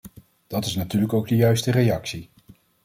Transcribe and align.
Dat 0.47 0.65
is 0.65 0.75
natuurlijk 0.75 1.13
ook 1.13 1.27
de 1.27 1.35
juiste 1.35 1.71
reactie. 1.71 2.29